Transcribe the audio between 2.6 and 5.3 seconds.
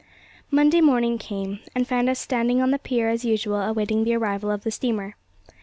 the pier as usual awaiting the arrival of the steamer.